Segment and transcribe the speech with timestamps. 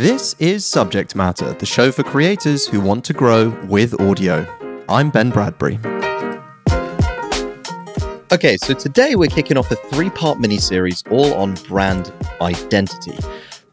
[0.00, 4.46] This is Subject Matter, the show for creators who want to grow with audio.
[4.88, 5.78] I'm Ben Bradbury.
[8.32, 13.12] Okay, so today we're kicking off a three part mini series all on brand identity.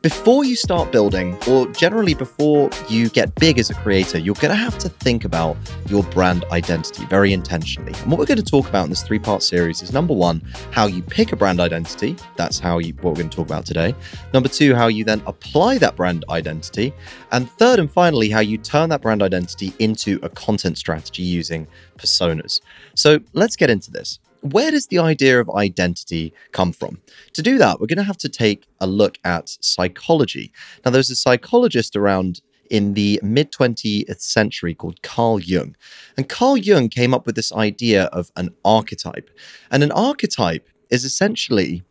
[0.03, 4.51] Before you start building, or generally before you get big as a creator, you're going
[4.51, 7.93] to have to think about your brand identity very intentionally.
[8.01, 10.43] And what we're going to talk about in this three part series is number one,
[10.69, 12.15] how you pick a brand identity.
[12.35, 13.95] That's how you, what we're going to talk about today.
[14.35, 16.93] Number two, how you then apply that brand identity.
[17.31, 21.65] And third and finally, how you turn that brand identity into a content strategy using
[21.97, 22.61] personas.
[22.93, 24.19] So let's get into this
[24.51, 27.01] where does the idea of identity come from?
[27.33, 30.51] To do that, we're going to have to take a look at psychology.
[30.83, 35.75] Now, there's a psychologist around in the mid 20th century called Carl Jung.
[36.17, 39.29] And Carl Jung came up with this idea of an archetype.
[39.71, 41.83] And an archetype is essentially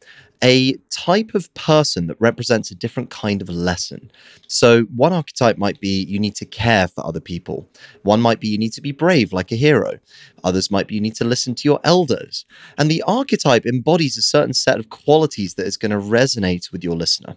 [0.42, 4.10] a type of person that represents a different kind of lesson.
[4.48, 7.68] So, one archetype might be you need to care for other people.
[8.02, 9.98] One might be you need to be brave like a hero.
[10.44, 12.44] Others might be you need to listen to your elders.
[12.78, 16.84] And the archetype embodies a certain set of qualities that is going to resonate with
[16.84, 17.36] your listener.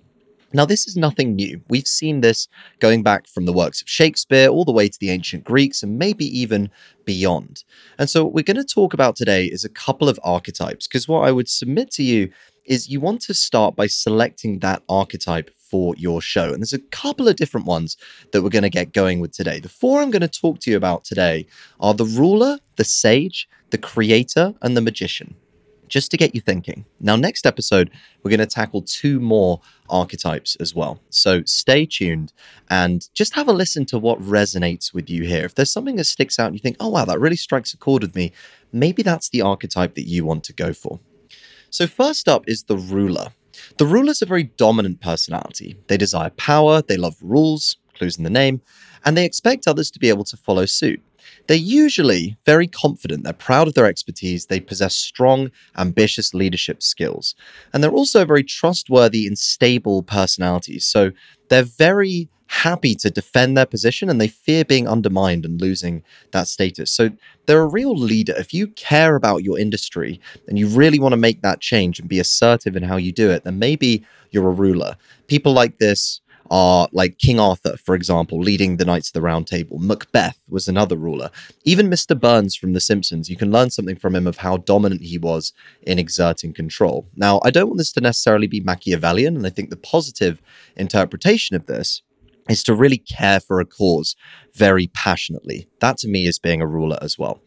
[0.52, 1.62] Now, this is nothing new.
[1.70, 2.48] We've seen this
[2.80, 6.00] going back from the works of Shakespeare all the way to the ancient Greeks and
[6.00, 6.72] maybe even
[7.06, 7.64] beyond.
[8.00, 11.08] And so, what we're going to talk about today is a couple of archetypes, because
[11.08, 12.32] what I would submit to you
[12.70, 16.54] is you want to start by selecting that archetype for your show.
[16.54, 17.98] And there's a couple of different ones
[18.32, 19.60] that we're going to get going with today.
[19.60, 21.48] The four I'm going to talk to you about today
[21.80, 25.36] are the ruler, the sage, the creator, and the magician.
[25.88, 26.86] Just to get you thinking.
[27.00, 27.90] Now, next episode,
[28.22, 29.60] we're going to tackle two more
[29.90, 31.02] archetypes as well.
[31.10, 32.32] So stay tuned
[32.70, 35.46] and just have a listen to what resonates with you here.
[35.46, 37.78] If there's something that sticks out and you think, oh, wow, that really strikes a
[37.78, 38.32] chord with me,
[38.72, 41.00] maybe that's the archetype that you want to go for.
[41.70, 43.28] So, first up is the ruler.
[43.78, 45.78] The ruler is a very dominant personality.
[45.88, 48.62] They desire power, they love rules, clues in the name,
[49.06, 51.02] and they expect others to be able to follow suit.
[51.48, 57.36] They're usually very confident, they're proud of their expertise, they possess strong, ambitious leadership skills,
[57.74, 60.86] and they're also very trustworthy and stable personalities.
[60.86, 61.12] So
[61.50, 66.48] they're very happy to defend their position and they fear being undermined and losing that
[66.48, 66.90] status.
[66.90, 67.12] So
[67.46, 68.34] they're a real leader.
[68.38, 72.10] If you care about your industry and you really want to make that change and
[72.10, 74.98] be assertive in how you do it, then maybe you're a ruler.
[75.28, 79.46] People like this are like King Arthur, for example, leading the Knights of the Round
[79.46, 79.78] Table.
[79.78, 81.30] Macbeth was another ruler.
[81.66, 82.20] Even Mr.
[82.20, 85.54] Burns from The Simpsons, you can learn something from him of how dominant he was
[85.84, 87.06] in exerting control.
[87.16, 90.42] Now, I don't want this to necessarily be Machiavellian, and I think the positive
[90.76, 92.02] interpretation of this
[92.50, 94.16] is to really care for a cause
[94.54, 95.68] very passionately.
[95.80, 97.42] That to me is being a ruler as well.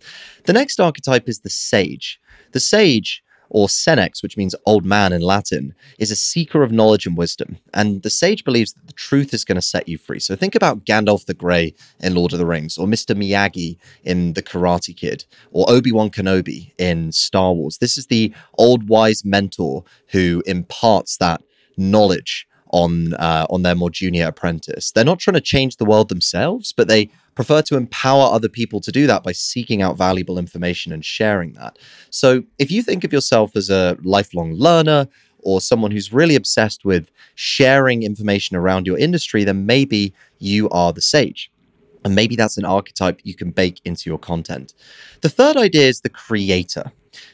[0.44, 2.20] The next archetype is the sage.
[2.52, 3.22] The sage,
[3.54, 7.58] or senex, which means old man in Latin, is a seeker of knowledge and wisdom.
[7.74, 10.20] And the sage believes that the truth is going to set you free.
[10.20, 13.14] So think about Gandalf the Grey in Lord of the Rings, or Mr.
[13.14, 17.76] Miyagi in The Karate Kid, or Obi Wan Kenobi in Star Wars.
[17.76, 21.42] This is the old wise mentor who imparts that
[21.76, 24.90] knowledge on uh, on their more junior apprentice.
[24.90, 28.80] They're not trying to change the world themselves, but they prefer to empower other people
[28.80, 31.78] to do that by seeking out valuable information and sharing that.
[32.10, 35.06] So, if you think of yourself as a lifelong learner
[35.40, 40.92] or someone who's really obsessed with sharing information around your industry, then maybe you are
[40.92, 41.50] the sage.
[42.04, 44.74] And maybe that's an archetype you can bake into your content.
[45.20, 46.90] The third idea is the creator.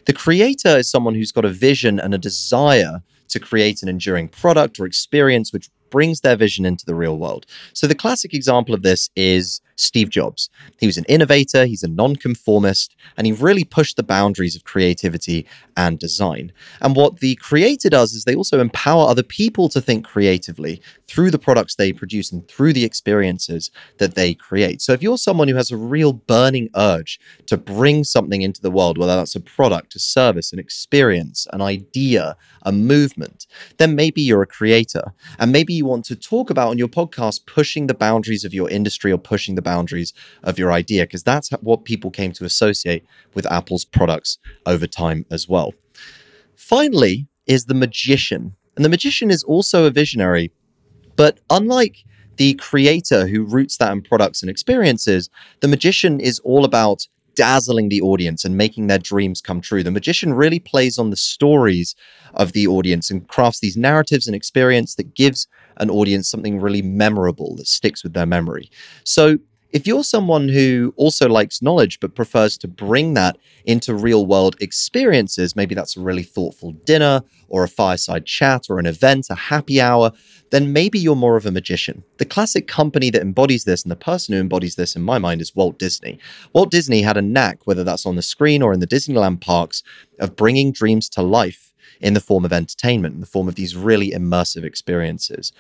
[0.07, 4.29] The creator is someone who's got a vision and a desire to create an enduring
[4.29, 7.47] product or experience which brings their vision into the real world.
[7.73, 10.51] So, the classic example of this is Steve Jobs.
[10.79, 15.47] He was an innovator, he's a nonconformist, and he really pushed the boundaries of creativity
[15.77, 16.53] and design.
[16.81, 21.31] And what the creator does is they also empower other people to think creatively through
[21.31, 24.83] the products they produce and through the experiences that they create.
[24.83, 28.71] So, if you're someone who has a real burning urge to bring something into the
[28.71, 33.47] world, whether that's a product, a service, an experience, an idea, a movement,
[33.79, 35.15] then maybe you're a creator.
[35.39, 38.69] And maybe you want to talk about on your podcast pushing the boundaries of your
[38.69, 40.11] industry or pushing the boundaries
[40.49, 43.05] of your idea, because that's what people came to associate
[43.35, 44.31] with Apple's products
[44.73, 45.71] over time as well.
[46.57, 47.17] Finally,
[47.55, 48.43] is the magician.
[48.77, 50.47] And the magician is also a visionary,
[51.17, 51.97] but unlike
[52.37, 55.29] the creator who roots that in products and experiences,
[55.63, 57.01] the magician is all about
[57.35, 59.83] dazzling the audience and making their dreams come true.
[59.83, 61.95] The magician really plays on the stories
[62.35, 66.83] of the audience and crafts these narratives and experience that gives an audience something really
[66.83, 68.71] memorable that sticks with their memory.
[69.05, 69.39] So
[69.71, 74.57] if you're someone who also likes knowledge but prefers to bring that into real world
[74.61, 79.35] experiences, maybe that's a really thoughtful dinner or a fireside chat or an event, a
[79.35, 80.13] happy hour,
[80.51, 82.03] then maybe you're more of a magician.
[82.19, 85.41] The classic company that embodies this and the person who embodies this in my mind
[85.41, 86.19] is Walt Disney.
[86.55, 89.83] Walt Disney had a knack, whether that's on the screen or in the Disneyland parks,
[90.19, 93.77] of bringing dreams to life in the form of entertainment, in the form of these
[93.77, 95.53] really immersive experiences.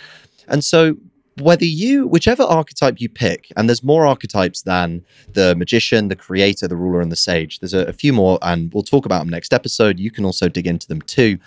[0.46, 0.96] And so
[1.40, 6.68] whether you, whichever archetype you pick, and there's more archetypes than the magician, the creator,
[6.68, 7.58] the ruler, and the sage.
[7.60, 9.98] There's a, a, few more, and we'll talk about them next episode.
[9.98, 11.38] You can also dig into them too.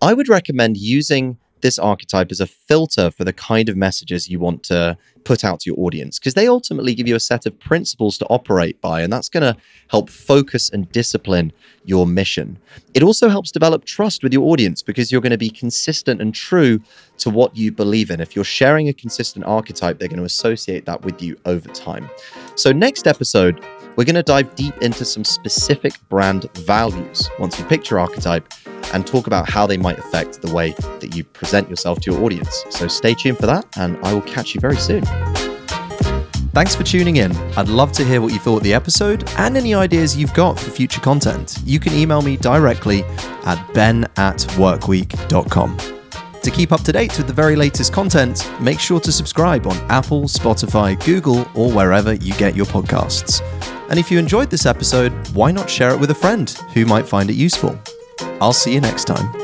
[0.00, 4.38] I would recommend using this archetype as a filter for the kind of messages you
[4.38, 7.58] want to put out to your audience because they ultimately give you a set of
[7.60, 9.56] principles to operate by, and that's going to
[9.88, 11.52] help focus and discipline
[11.84, 12.58] your mission.
[12.94, 16.34] It also helps develop trust with your audience because you're going to be consistent and
[16.34, 16.80] true
[17.18, 18.20] to what you believe in.
[18.20, 22.08] If you're sharing a consistent archetype, they're going to associate that with you over time.
[22.56, 23.64] So, next episode,
[23.96, 28.52] we're going to dive deep into some specific brand values once you pick your archetype
[28.92, 32.22] and talk about how they might affect the way that you present yourself to your
[32.22, 32.64] audience.
[32.70, 35.04] So stay tuned for that, and I will catch you very soon.
[36.54, 37.34] Thanks for tuning in.
[37.56, 40.58] I'd love to hear what you thought of the episode and any ideas you've got
[40.58, 41.58] for future content.
[41.64, 43.04] You can email me directly
[43.46, 45.78] at ben at workweek.com.
[46.42, 49.76] To keep up to date with the very latest content, make sure to subscribe on
[49.90, 53.40] Apple, Spotify, Google, or wherever you get your podcasts.
[53.92, 57.06] And if you enjoyed this episode, why not share it with a friend who might
[57.06, 57.78] find it useful?
[58.40, 59.41] I'll see you next time.